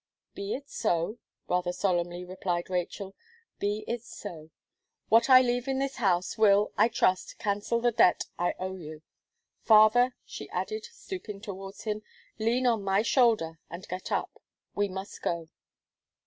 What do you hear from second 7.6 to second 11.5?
the debt I owe you. Father," she added, stooping